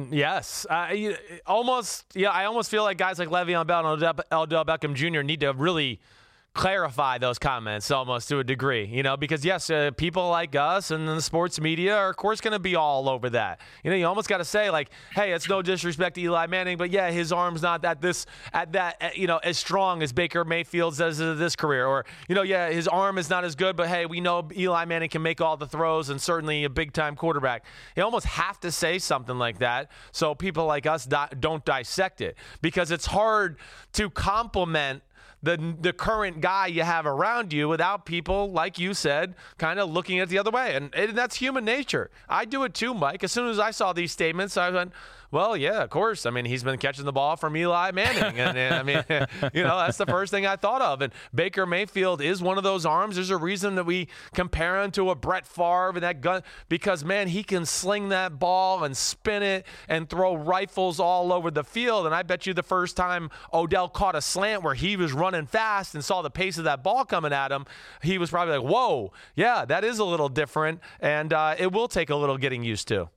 yes. 0.10 0.66
Uh, 0.70 1.14
almost, 1.46 2.06
yeah, 2.16 2.32
I 2.32 2.46
almost 2.46 2.72
feel 2.72 2.84
like 2.84 2.98
guys 2.98 3.20
like 3.20 3.30
Le'Veon 3.30 3.68
Bell 3.68 3.94
and 3.94 4.04
Odell 4.32 4.66
Beckham 4.66 4.96
Jr. 4.96 5.22
need 5.22 5.42
to 5.42 5.54
really– 5.54 6.00
clarify 6.54 7.18
those 7.18 7.40
comments 7.40 7.90
almost 7.92 8.28
to 8.28 8.40
a 8.40 8.44
degree, 8.44 8.86
you 8.86 9.02
know, 9.04 9.16
because 9.16 9.46
yes, 9.46 9.70
uh, 9.70 9.90
people 9.96 10.30
like 10.30 10.54
us 10.54 10.92
and 10.92 11.08
the 11.08 11.22
sports 11.22 11.62
media 11.62 11.96
are 11.96 12.10
of 12.10 12.18
course 12.18 12.42
going 12.42 12.52
to 12.52 12.60
be 12.60 12.76
all 12.76 13.08
over 13.08 13.30
that. 13.30 13.62
You 13.84 13.92
know, 13.92 13.96
you 13.96 14.06
almost 14.06 14.28
got 14.28 14.40
to 14.40 14.46
say 14.46 14.70
like, 14.70 14.90
hey, 15.16 15.32
it's 15.32 15.48
no 15.48 15.62
disrespect 15.62 16.16
to 16.16 16.22
Eli 16.22 16.48
Manning, 16.48 16.78
but 16.78 16.92
yeah, 16.92 17.10
his 17.10 17.32
arm's 17.32 17.62
not 17.62 17.86
at 17.86 18.02
this 18.02 18.26
at 18.52 18.74
that 18.74 19.18
you 19.18 19.28
know 19.28 19.38
as 19.38 19.58
strong 19.58 20.04
as 20.04 20.12
Baker 20.12 20.44
Mayfield's 20.44 21.00
as 21.00 21.20
this 21.20 21.56
career, 21.56 21.86
or 21.86 22.06
you 22.28 22.36
know, 22.36 22.42
yeah, 22.42 22.70
his 22.70 22.88
arm 22.88 23.18
is 23.18 23.30
not 23.30 23.46
as 23.46 23.56
good, 23.56 23.78
but 23.78 23.88
hey, 23.88 24.06
we 24.06 24.20
know 24.20 24.48
Eli 24.56 24.84
Manning 24.86 25.10
can 25.10 25.22
make 25.22 25.40
all 25.40 25.56
the 25.56 25.68
throws 25.68 26.10
and 26.10 26.22
certainly 26.22 26.66
a 26.66 26.70
big 26.70 26.92
time 26.92 27.16
quarterback. 27.16 27.64
You 27.96 28.04
almost 28.04 28.26
have 28.26 28.60
to 28.60 28.72
say 28.72 29.00
something 29.00 29.38
like 29.38 29.60
that 29.60 29.90
so 30.12 30.36
people 30.36 30.66
like 30.66 30.86
us 30.86 31.08
don't 31.40 31.64
dissect 31.64 32.20
it 32.20 32.36
because 32.62 32.92
it's 32.92 33.06
hard 33.06 33.58
to 33.94 34.10
compliment 34.10 35.02
the 35.44 35.76
the 35.80 35.94
current 35.94 36.42
guy 36.42 36.68
you 36.68 36.84
have 36.84 37.06
around 37.06 37.52
you 37.52 37.68
without 37.68 38.06
people 38.06 38.52
like 38.52 38.78
you 38.78 38.94
said 38.94 39.36
kind 39.58 39.80
of 39.80 39.90
looking 39.90 40.20
at 40.20 40.30
the 40.30 40.38
other 40.38 40.52
way. 40.52 40.76
And, 40.76 40.94
and 40.94 41.18
that's 41.18 41.36
human 41.38 41.66
nature. 41.66 42.10
I 42.30 42.46
do 42.46 42.64
it 42.64 42.74
too 42.74 42.94
mike. 42.94 43.24
As 43.24 43.32
soon 43.32 43.50
as 43.50 43.60
i 43.60 43.72
saw 43.72 43.94
these 43.94 44.12
statements 44.12 44.58
i 44.58 44.70
went 44.70 44.92
well, 45.32 45.56
yeah, 45.56 45.84
of 45.84 45.90
course. 45.90 46.26
I 46.26 46.30
mean, 46.30 46.46
he's 46.46 46.64
been 46.64 46.78
catching 46.78 47.06
the 47.06 47.12
ball 47.12 47.38
from 47.38 47.56
Eli 47.56 47.92
Manning, 47.92 48.40
and, 48.40 48.58
and 48.58 48.76
I 48.76 48.84
mean, 48.84 49.04
you 49.54 49.64
know, 49.64 49.78
that's 49.78 49.98
the 49.98 50.06
first 50.06 50.32
thing 50.32 50.46
I 50.46 50.58
thought 50.58 50.82
of. 50.82 51.02
And 51.02 51.14
Baker 51.34 51.66
Mayfield 51.66 52.22
is 52.22 52.42
one 52.42 52.58
of 52.58 52.64
those 52.64 52.86
arms. 52.86 53.16
There's 53.16 53.30
a 53.30 53.38
reason 53.38 53.76
that 53.76 53.86
we 53.86 54.08
compare 54.34 54.82
him 54.82 54.92
to 54.92 55.10
a 55.10 55.16
Brett 55.16 55.46
Favre 55.46 55.92
and 55.94 56.04
that 56.04 56.22
gun 56.22 56.44
because 56.70 57.04
man, 57.04 57.28
he 57.28 57.44
can 57.44 57.66
sling 57.66 58.10
that 58.10 58.40
ball 58.40 58.84
and 58.84 58.96
spin 58.96 59.44
it 59.44 59.66
and 59.88 60.10
throw 60.10 60.36
rifles 60.36 61.00
all 61.00 61.32
over 61.32 61.50
the 61.50 61.64
field. 61.64 62.06
And 62.06 62.14
I 62.14 62.24
bet 62.24 62.46
you 62.46 62.54
the 62.54 62.64
first 62.64 62.98
time 62.98 63.30
Odell 63.54 63.90
caught 63.90 64.16
a 64.16 64.22
slant 64.22 64.64
where 64.64 64.76
he 64.76 64.96
was 64.96 65.14
running 65.14 65.46
fast 65.46 65.96
and 65.96 66.04
saw 66.04 66.22
the 66.22 66.30
pace 66.30 66.58
of 66.58 66.66
that 66.66 66.84
ball 66.84 67.06
coming 67.06 67.34
at 67.34 67.52
him, 67.52 67.66
he 68.04 68.18
was 68.18 68.30
probably 68.30 68.58
like, 68.58 68.68
"Whoa, 68.68 69.12
yeah, 69.36 69.66
that 69.66 69.84
is 69.84 70.00
a 70.00 70.06
little 70.06 70.30
different," 70.30 70.80
and 71.00 71.32
uh, 71.34 71.56
it 71.58 71.72
will 71.72 71.88
take 71.88 72.10
a 72.10 72.16
little 72.16 72.38
getting 72.38 72.64
used 72.64 72.88
to. 72.90 73.10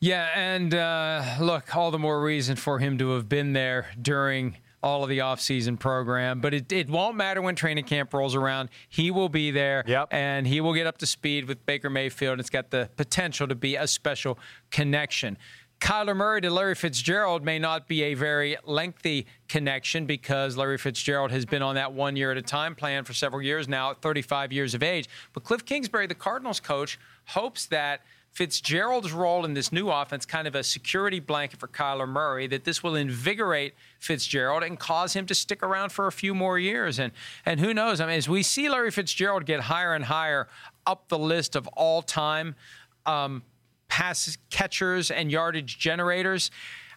Yeah, 0.00 0.28
and 0.34 0.74
uh, 0.74 1.22
look, 1.40 1.76
all 1.76 1.90
the 1.90 1.98
more 1.98 2.22
reason 2.22 2.56
for 2.56 2.78
him 2.78 2.96
to 2.98 3.10
have 3.10 3.28
been 3.28 3.52
there 3.52 3.90
during 4.00 4.56
all 4.82 5.02
of 5.02 5.10
the 5.10 5.18
offseason 5.18 5.78
program. 5.78 6.40
But 6.40 6.54
it, 6.54 6.72
it 6.72 6.88
won't 6.88 7.16
matter 7.16 7.42
when 7.42 7.54
training 7.54 7.84
camp 7.84 8.14
rolls 8.14 8.34
around. 8.34 8.70
He 8.88 9.10
will 9.10 9.28
be 9.28 9.50
there, 9.50 9.84
yep. 9.86 10.08
and 10.10 10.46
he 10.46 10.62
will 10.62 10.72
get 10.72 10.86
up 10.86 10.96
to 10.98 11.06
speed 11.06 11.46
with 11.46 11.66
Baker 11.66 11.90
Mayfield. 11.90 12.40
It's 12.40 12.48
got 12.48 12.70
the 12.70 12.88
potential 12.96 13.46
to 13.48 13.54
be 13.54 13.76
a 13.76 13.86
special 13.86 14.38
connection. 14.70 15.36
Kyler 15.80 16.16
Murray 16.16 16.40
to 16.42 16.50
Larry 16.50 16.74
Fitzgerald 16.74 17.44
may 17.44 17.58
not 17.58 17.86
be 17.86 18.02
a 18.04 18.14
very 18.14 18.56
lengthy 18.64 19.26
connection 19.48 20.06
because 20.06 20.56
Larry 20.56 20.78
Fitzgerald 20.78 21.30
has 21.30 21.44
been 21.44 21.62
on 21.62 21.74
that 21.74 21.92
one 21.92 22.16
year 22.16 22.30
at 22.30 22.38
a 22.38 22.42
time 22.42 22.74
plan 22.74 23.04
for 23.04 23.12
several 23.12 23.42
years 23.42 23.68
now, 23.68 23.90
at 23.90 24.00
35 24.00 24.50
years 24.50 24.74
of 24.74 24.82
age. 24.82 25.08
But 25.34 25.44
Cliff 25.44 25.64
Kingsbury, 25.64 26.06
the 26.06 26.14
Cardinals 26.14 26.58
coach, 26.58 26.98
hopes 27.26 27.66
that– 27.66 28.00
Fitzgerald's 28.32 29.12
role 29.12 29.44
in 29.44 29.54
this 29.54 29.72
new 29.72 29.90
offense, 29.90 30.24
kind 30.24 30.46
of 30.46 30.54
a 30.54 30.62
security 30.62 31.18
blanket 31.18 31.58
for 31.58 31.66
Kyler 31.66 32.08
Murray, 32.08 32.46
that 32.46 32.64
this 32.64 32.82
will 32.82 32.94
invigorate 32.94 33.74
Fitzgerald 33.98 34.62
and 34.62 34.78
cause 34.78 35.14
him 35.14 35.26
to 35.26 35.34
stick 35.34 35.62
around 35.62 35.90
for 35.90 36.06
a 36.06 36.12
few 36.12 36.34
more 36.34 36.58
years. 36.58 36.98
And 36.98 37.12
and 37.44 37.60
who 37.60 37.74
knows? 37.74 38.00
I 38.00 38.06
mean, 38.06 38.16
as 38.16 38.28
we 38.28 38.42
see 38.42 38.68
Larry 38.68 38.92
Fitzgerald 38.92 39.46
get 39.46 39.60
higher 39.62 39.94
and 39.94 40.04
higher 40.04 40.48
up 40.86 41.08
the 41.08 41.18
list 41.18 41.56
of 41.56 41.66
all 41.68 42.02
time 42.02 42.54
um, 43.04 43.42
pass 43.88 44.38
catchers 44.50 45.10
and 45.10 45.30
yardage 45.30 45.78
generators. 45.78 46.50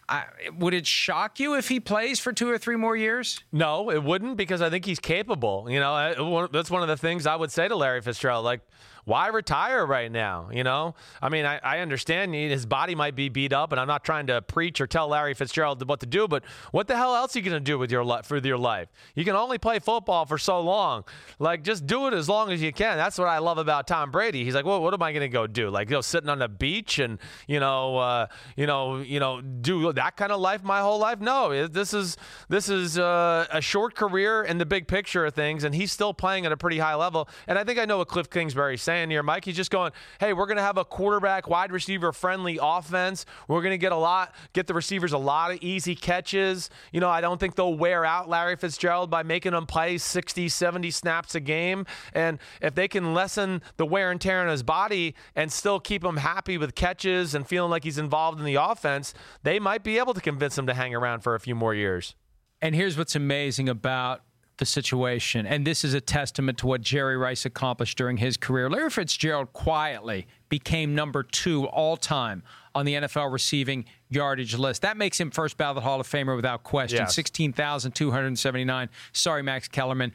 Uh, 0.06 0.22
would 0.58 0.74
it 0.74 0.86
shock 0.86 1.40
you 1.40 1.54
if 1.56 1.68
he 1.68 1.80
plays 1.80 2.20
for 2.20 2.30
two 2.30 2.48
or 2.48 2.58
three 2.58 2.76
more 2.76 2.94
years? 2.94 3.42
No, 3.52 3.90
it 3.90 4.02
wouldn't 4.02 4.36
because 4.36 4.60
I 4.60 4.68
think 4.68 4.84
he's 4.84 5.00
capable. 5.00 5.66
You 5.68 5.80
know, 5.80 6.48
that's 6.52 6.70
one 6.70 6.82
of 6.82 6.88
the 6.88 6.96
things 6.96 7.26
I 7.26 7.36
would 7.36 7.50
say 7.50 7.68
to 7.68 7.74
Larry 7.74 8.02
Fitzgerald. 8.02 8.44
Like, 8.44 8.60
why 9.04 9.28
retire 9.28 9.84
right 9.84 10.10
now? 10.10 10.48
You 10.52 10.64
know, 10.64 10.94
I 11.20 11.28
mean, 11.28 11.44
I, 11.44 11.58
I 11.62 11.78
understand 11.80 12.34
his 12.34 12.66
body 12.66 12.94
might 12.94 13.14
be 13.14 13.28
beat 13.28 13.52
up, 13.52 13.72
and 13.72 13.80
I'm 13.80 13.88
not 13.88 14.04
trying 14.04 14.26
to 14.28 14.42
preach 14.42 14.80
or 14.80 14.86
tell 14.86 15.08
Larry 15.08 15.34
Fitzgerald 15.34 15.86
what 15.88 16.00
to 16.00 16.06
do, 16.06 16.26
but 16.26 16.44
what 16.72 16.88
the 16.88 16.96
hell 16.96 17.14
else 17.14 17.34
are 17.34 17.38
you 17.38 17.44
going 17.44 17.54
to 17.54 17.60
do 17.60 17.78
with 17.78 17.90
your 17.90 18.04
life 18.04 18.26
for 18.26 18.38
your 18.38 18.58
life? 18.58 18.88
You 19.14 19.24
can 19.24 19.36
only 19.36 19.58
play 19.58 19.78
football 19.78 20.24
for 20.24 20.38
so 20.38 20.60
long. 20.60 21.04
Like, 21.38 21.62
just 21.62 21.86
do 21.86 22.06
it 22.06 22.14
as 22.14 22.28
long 22.28 22.50
as 22.50 22.62
you 22.62 22.72
can. 22.72 22.96
That's 22.96 23.18
what 23.18 23.28
I 23.28 23.38
love 23.38 23.58
about 23.58 23.86
Tom 23.86 24.10
Brady. 24.10 24.44
He's 24.44 24.54
like, 24.54 24.64
well, 24.64 24.82
what 24.82 24.94
am 24.94 25.02
I 25.02 25.12
going 25.12 25.22
to 25.22 25.28
go 25.28 25.46
do? 25.46 25.68
Like, 25.68 25.88
go 25.88 26.00
sitting 26.00 26.30
on 26.30 26.38
the 26.38 26.48
beach 26.48 26.98
and 26.98 27.18
you 27.46 27.60
know, 27.60 27.98
uh, 27.98 28.26
you 28.56 28.66
know, 28.66 28.98
you 28.98 29.20
know, 29.20 29.40
do 29.40 29.92
that 29.92 30.16
kind 30.16 30.32
of 30.32 30.40
life 30.40 30.62
my 30.62 30.80
whole 30.80 30.98
life? 30.98 31.20
No, 31.20 31.66
this 31.68 31.92
is 31.92 32.16
this 32.48 32.68
is 32.68 32.98
uh, 32.98 33.46
a 33.50 33.60
short 33.60 33.94
career 33.94 34.42
in 34.42 34.58
the 34.58 34.66
big 34.66 34.88
picture 34.88 35.26
of 35.26 35.34
things, 35.34 35.64
and 35.64 35.74
he's 35.74 35.92
still 35.92 36.14
playing 36.14 36.46
at 36.46 36.52
a 36.52 36.56
pretty 36.56 36.78
high 36.78 36.94
level. 36.94 37.28
And 37.46 37.58
I 37.58 37.64
think 37.64 37.78
I 37.78 37.84
know 37.84 37.98
what 37.98 38.08
Cliff 38.08 38.30
Kingsbury's 38.30 38.82
saying 38.82 38.93
saying 38.94 39.10
here, 39.10 39.24
Mike. 39.24 39.44
He's 39.44 39.56
just 39.56 39.72
going, 39.72 39.90
hey, 40.20 40.32
we're 40.32 40.46
going 40.46 40.56
to 40.56 40.62
have 40.62 40.78
a 40.78 40.84
quarterback, 40.84 41.48
wide 41.48 41.72
receiver 41.72 42.12
friendly 42.12 42.60
offense. 42.62 43.26
We're 43.48 43.60
going 43.60 43.72
to 43.72 43.78
get 43.78 43.90
a 43.90 43.96
lot, 43.96 44.32
get 44.52 44.68
the 44.68 44.74
receivers 44.74 45.12
a 45.12 45.18
lot 45.18 45.50
of 45.50 45.58
easy 45.62 45.96
catches. 45.96 46.70
You 46.92 47.00
know, 47.00 47.08
I 47.08 47.20
don't 47.20 47.40
think 47.40 47.56
they'll 47.56 47.74
wear 47.74 48.04
out 48.04 48.28
Larry 48.28 48.54
Fitzgerald 48.54 49.10
by 49.10 49.24
making 49.24 49.52
him 49.52 49.66
play 49.66 49.98
60, 49.98 50.48
70 50.48 50.90
snaps 50.92 51.34
a 51.34 51.40
game. 51.40 51.86
And 52.12 52.38
if 52.62 52.76
they 52.76 52.86
can 52.86 53.14
lessen 53.14 53.62
the 53.78 53.86
wear 53.86 54.12
and 54.12 54.20
tear 54.20 54.42
on 54.42 54.48
his 54.48 54.62
body 54.62 55.16
and 55.34 55.52
still 55.52 55.80
keep 55.80 56.04
him 56.04 56.18
happy 56.18 56.56
with 56.56 56.76
catches 56.76 57.34
and 57.34 57.46
feeling 57.46 57.72
like 57.72 57.82
he's 57.82 57.98
involved 57.98 58.38
in 58.38 58.44
the 58.44 58.54
offense, 58.54 59.12
they 59.42 59.58
might 59.58 59.82
be 59.82 59.98
able 59.98 60.14
to 60.14 60.20
convince 60.20 60.56
him 60.56 60.68
to 60.68 60.74
hang 60.74 60.94
around 60.94 61.20
for 61.20 61.34
a 61.34 61.40
few 61.40 61.56
more 61.56 61.74
years. 61.74 62.14
And 62.62 62.76
here's 62.76 62.96
what's 62.96 63.16
amazing 63.16 63.68
about 63.68 64.22
the 64.58 64.66
situation. 64.66 65.46
And 65.46 65.66
this 65.66 65.84
is 65.84 65.94
a 65.94 66.00
testament 66.00 66.58
to 66.58 66.66
what 66.66 66.80
Jerry 66.80 67.16
Rice 67.16 67.44
accomplished 67.44 67.98
during 67.98 68.18
his 68.18 68.36
career. 68.36 68.70
Larry 68.70 68.90
Fitzgerald 68.90 69.52
quietly 69.52 70.26
became 70.48 70.94
number 70.94 71.22
two 71.22 71.66
all 71.66 71.96
time 71.96 72.42
on 72.74 72.84
the 72.84 72.94
NFL 72.94 73.32
receiving 73.32 73.84
yardage 74.08 74.54
list. 74.56 74.82
That 74.82 74.96
makes 74.96 75.18
him 75.18 75.30
first 75.30 75.56
ballot 75.56 75.82
Hall 75.82 76.00
of 76.00 76.08
Famer 76.08 76.36
without 76.36 76.62
question. 76.62 77.00
Yes. 77.00 77.14
16,279. 77.14 78.88
Sorry, 79.12 79.42
Max 79.42 79.68
Kellerman. 79.68 80.12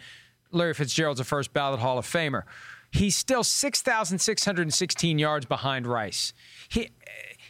Larry 0.52 0.74
Fitzgerald's 0.74 1.20
a 1.20 1.24
first 1.24 1.54
ballot 1.54 1.80
Hall 1.80 1.98
of 1.98 2.06
Famer. 2.06 2.44
He's 2.92 3.16
still 3.16 3.44
6,616 3.44 5.20
yards 5.20 5.46
behind 5.46 5.86
Rice. 5.86 6.34
He, 6.70 6.90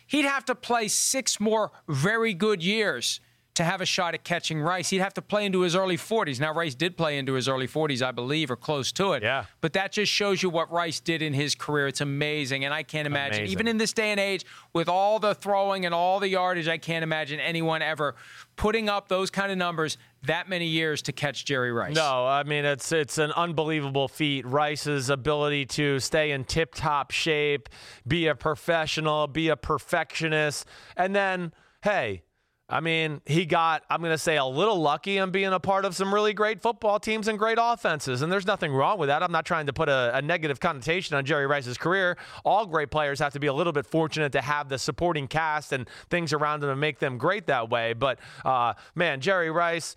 he'd 0.07 0.25
have 0.25 0.43
to 0.45 0.55
play 0.55 0.89
six 0.89 1.39
more 1.39 1.71
very 1.87 2.33
good 2.33 2.61
years 2.61 3.21
to 3.59 3.65
have 3.65 3.81
a 3.81 3.85
shot 3.85 4.13
at 4.13 4.23
catching 4.23 4.61
Rice. 4.61 4.89
He'd 4.89 4.99
have 4.99 5.13
to 5.15 5.21
play 5.21 5.45
into 5.45 5.59
his 5.61 5.75
early 5.75 5.97
40s. 5.97 6.39
Now, 6.39 6.53
Rice 6.53 6.75
did 6.75 6.95
play 6.95 7.17
into 7.17 7.33
his 7.33 7.49
early 7.49 7.67
40s, 7.67 8.01
I 8.01 8.11
believe, 8.11 8.49
or 8.49 8.55
close 8.55 8.93
to 8.93 9.11
it. 9.11 9.21
Yeah. 9.21 9.45
But 9.59 9.73
that 9.73 9.91
just 9.91 10.09
shows 10.09 10.41
you 10.41 10.49
what 10.49 10.71
Rice 10.71 11.01
did 11.01 11.21
in 11.21 11.33
his 11.33 11.55
career. 11.55 11.87
It's 11.87 11.99
amazing. 11.99 12.63
And 12.63 12.73
I 12.73 12.83
can't 12.83 13.05
imagine, 13.05 13.39
amazing. 13.39 13.51
even 13.51 13.67
in 13.67 13.77
this 13.77 13.91
day 13.91 14.11
and 14.11 14.19
age, 14.19 14.45
with 14.71 14.87
all 14.87 15.19
the 15.19 15.35
throwing 15.35 15.85
and 15.85 15.93
all 15.93 16.21
the 16.21 16.29
yardage, 16.29 16.69
I 16.69 16.77
can't 16.77 17.03
imagine 17.03 17.41
anyone 17.41 17.81
ever 17.81 18.15
putting 18.55 18.87
up 18.87 19.09
those 19.09 19.29
kind 19.29 19.51
of 19.51 19.57
numbers 19.57 19.97
that 20.23 20.47
many 20.47 20.67
years 20.67 21.01
to 21.01 21.11
catch 21.11 21.43
Jerry 21.43 21.73
Rice. 21.73 21.95
No, 21.95 22.25
I 22.25 22.43
mean 22.43 22.63
it's 22.63 22.91
it's 22.91 23.17
an 23.17 23.31
unbelievable 23.33 24.07
feat. 24.07 24.45
Rice's 24.45 25.09
ability 25.09 25.65
to 25.67 25.99
stay 25.99 26.31
in 26.31 26.43
tip-top 26.43 27.11
shape, 27.11 27.69
be 28.07 28.27
a 28.27 28.35
professional, 28.35 29.27
be 29.27 29.49
a 29.49 29.55
perfectionist, 29.55 30.65
and 30.97 31.15
then 31.15 31.53
hey, 31.83 32.23
I 32.69 32.81
mean, 32.81 33.21
he 33.25 33.47
got, 33.47 33.83
I'm 33.89 33.99
going 33.99 34.11
to 34.11 34.17
say, 34.17 34.37
a 34.37 34.45
little 34.45 34.79
lucky 34.79 35.17
in 35.17 35.31
being 35.31 35.51
a 35.51 35.59
part 35.59 35.85
of 35.85 35.95
some 35.95 36.13
really 36.13 36.33
great 36.33 36.61
football 36.61 36.99
teams 36.99 37.27
and 37.27 37.39
great 37.39 37.57
offenses. 37.59 38.21
And 38.21 38.31
there's 38.31 38.45
nothing 38.45 38.71
wrong 38.71 38.99
with 38.99 39.09
that. 39.09 39.23
I'm 39.23 39.31
not 39.31 39.45
trying 39.45 39.65
to 39.65 39.73
put 39.73 39.89
a, 39.89 40.15
a, 40.15 40.21
negative 40.21 40.59
connotation 40.59 41.17
on 41.17 41.25
Jerry 41.25 41.47
Rice's 41.47 41.79
career. 41.79 42.15
All 42.45 42.67
great 42.67 42.91
players 42.91 43.17
have 43.19 43.33
to 43.33 43.39
be 43.39 43.47
a 43.47 43.53
little 43.53 43.73
bit 43.73 43.87
fortunate 43.87 44.31
to 44.33 44.41
have 44.41 44.69
the 44.69 44.77
supporting 44.77 45.27
cast 45.27 45.73
and 45.73 45.89
things 46.11 46.31
around 46.31 46.59
them 46.59 46.69
to 46.69 46.75
make 46.75 46.99
them 46.99 47.17
great 47.17 47.47
that 47.47 47.71
way. 47.71 47.93
But, 47.93 48.19
uh, 48.45 48.73
man, 48.93 49.19
Jerry 49.19 49.49
Rice. 49.49 49.95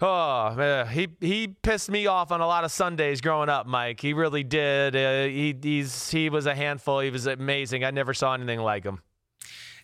Oh, 0.00 0.54
man, 0.54 0.86
he 0.86 1.08
he 1.20 1.48
pissed 1.48 1.90
me 1.90 2.06
off 2.06 2.30
on 2.30 2.40
a 2.40 2.46
lot 2.46 2.62
of 2.62 2.70
Sundays 2.70 3.20
growing 3.20 3.48
up, 3.48 3.66
Mike. 3.66 4.00
He 4.00 4.12
really 4.12 4.44
did. 4.44 4.94
Uh, 4.94 5.24
he 5.24 5.84
he 6.10 6.30
was 6.30 6.46
a 6.46 6.54
handful. 6.54 7.00
He 7.00 7.10
was 7.10 7.26
amazing. 7.26 7.82
I 7.82 7.90
never 7.90 8.14
saw 8.14 8.34
anything 8.34 8.60
like 8.60 8.84
him. 8.84 9.00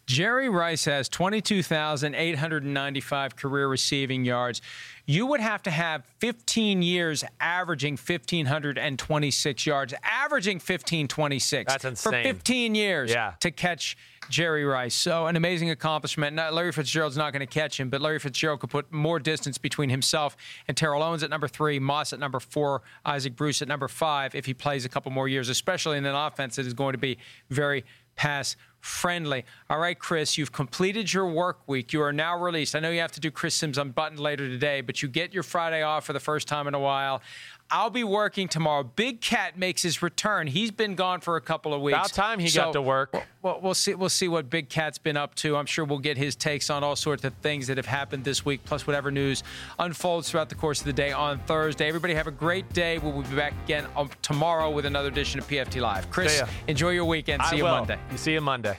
Jerry 0.06 0.48
Rice 0.48 0.84
has 0.84 1.08
22,895 1.08 3.36
career 3.36 3.68
receiving 3.68 4.24
yards. 4.24 4.60
You 5.06 5.26
would 5.26 5.40
have 5.40 5.62
to 5.64 5.70
have 5.70 6.06
15 6.18 6.80
years 6.82 7.24
averaging 7.40 7.94
1,526 7.94 9.66
yards, 9.66 9.94
averaging 10.02 10.56
1,526. 10.56 11.72
That's 11.72 11.84
insane. 11.84 12.22
For 12.22 12.22
15 12.22 12.74
years 12.74 13.10
yeah. 13.10 13.34
to 13.40 13.50
catch 13.50 13.96
Jerry 14.30 14.64
Rice. 14.64 14.94
So, 14.94 15.26
an 15.26 15.36
amazing 15.36 15.70
accomplishment. 15.70 16.36
Now, 16.36 16.50
Larry 16.50 16.72
Fitzgerald's 16.72 17.16
not 17.16 17.32
going 17.32 17.40
to 17.40 17.46
catch 17.46 17.78
him, 17.78 17.90
but 17.90 18.00
Larry 18.00 18.18
Fitzgerald 18.18 18.60
could 18.60 18.70
put 18.70 18.90
more 18.92 19.18
distance 19.18 19.58
between 19.58 19.90
himself 19.90 20.36
and 20.68 20.76
Terrell 20.76 21.02
Owens 21.02 21.22
at 21.22 21.30
number 21.30 21.48
three, 21.48 21.78
Moss 21.78 22.14
at 22.14 22.18
number 22.18 22.40
four, 22.40 22.82
Isaac 23.04 23.36
Bruce 23.36 23.60
at 23.60 23.68
number 23.68 23.88
five 23.88 24.34
if 24.34 24.46
he 24.46 24.54
plays 24.54 24.84
a 24.84 24.88
couple 24.88 25.12
more 25.12 25.28
years, 25.28 25.50
especially 25.50 25.98
in 25.98 26.06
an 26.06 26.14
offense 26.14 26.56
that 26.56 26.66
is 26.66 26.74
going 26.74 26.92
to 26.92 26.98
be 26.98 27.18
very 27.50 27.84
pass 28.16 28.56
friendly. 28.84 29.46
All 29.70 29.78
right, 29.78 29.98
Chris, 29.98 30.36
you've 30.36 30.52
completed 30.52 31.10
your 31.10 31.26
work 31.26 31.66
week. 31.66 31.94
You 31.94 32.02
are 32.02 32.12
now 32.12 32.38
released. 32.38 32.76
I 32.76 32.80
know 32.80 32.90
you 32.90 33.00
have 33.00 33.12
to 33.12 33.20
do 33.20 33.30
Chris 33.30 33.54
Sims 33.54 33.78
Unbuttoned 33.78 34.20
later 34.20 34.46
today, 34.46 34.82
but 34.82 35.00
you 35.00 35.08
get 35.08 35.32
your 35.32 35.42
Friday 35.42 35.82
off 35.82 36.04
for 36.04 36.12
the 36.12 36.20
first 36.20 36.46
time 36.46 36.66
in 36.66 36.74
a 36.74 36.78
while. 36.78 37.22
I'll 37.70 37.90
be 37.90 38.04
working 38.04 38.46
tomorrow. 38.46 38.84
Big 38.84 39.20
Cat 39.20 39.58
makes 39.58 39.82
his 39.82 40.02
return. 40.02 40.46
He's 40.46 40.70
been 40.70 40.94
gone 40.94 41.20
for 41.20 41.36
a 41.36 41.40
couple 41.40 41.74
of 41.74 41.80
weeks. 41.80 41.96
About 41.96 42.12
time 42.12 42.38
he 42.38 42.48
so, 42.48 42.66
got 42.66 42.72
to 42.74 42.82
work. 42.82 43.16
Well, 43.42 43.60
we'll 43.62 43.74
see. 43.74 43.94
We'll 43.94 44.08
see 44.08 44.28
what 44.28 44.50
Big 44.50 44.68
Cat's 44.68 44.98
been 44.98 45.16
up 45.16 45.34
to. 45.36 45.56
I'm 45.56 45.66
sure 45.66 45.84
we'll 45.84 45.98
get 45.98 46.16
his 46.16 46.36
takes 46.36 46.70
on 46.70 46.84
all 46.84 46.96
sorts 46.96 47.24
of 47.24 47.34
things 47.34 47.66
that 47.66 47.76
have 47.76 47.86
happened 47.86 48.24
this 48.24 48.44
week, 48.44 48.64
plus 48.64 48.86
whatever 48.86 49.10
news 49.10 49.42
unfolds 49.78 50.30
throughout 50.30 50.48
the 50.48 50.54
course 50.54 50.80
of 50.80 50.86
the 50.86 50.92
day 50.92 51.12
on 51.12 51.38
Thursday. 51.40 51.88
Everybody 51.88 52.14
have 52.14 52.26
a 52.26 52.32
great 52.32 52.70
day. 52.72 52.98
We'll 52.98 53.22
be 53.22 53.36
back 53.36 53.54
again 53.64 53.86
um, 53.96 54.10
tomorrow 54.22 54.70
with 54.70 54.86
another 54.86 55.08
edition 55.08 55.40
of 55.40 55.48
PFT 55.48 55.80
Live. 55.80 56.10
Chris, 56.10 56.42
enjoy 56.68 56.90
your 56.90 57.06
weekend. 57.06 57.42
See 57.44 57.56
I 57.56 57.58
you 57.58 57.64
will. 57.64 57.72
Monday. 57.72 57.98
See 58.16 58.32
you 58.32 58.40
Monday. 58.40 58.78